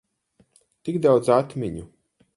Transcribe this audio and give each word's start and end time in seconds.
Tik 0.89 0.97
daudz 1.07 1.31
atmiņu. 1.37 1.89